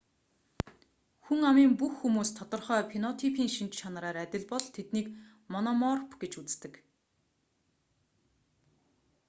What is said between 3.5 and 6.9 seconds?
шинж чанараар адил бол тэднийг мономорф гэж үздэг